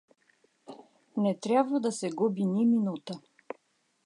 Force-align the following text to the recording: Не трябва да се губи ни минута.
Не 1.25 1.35
трябва 1.39 1.79
да 1.79 1.91
се 1.91 2.09
губи 2.09 2.45
ни 2.45 2.65
минута. 2.65 3.21